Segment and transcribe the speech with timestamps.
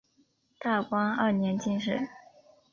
[0.57, 2.09] 大观二年进士。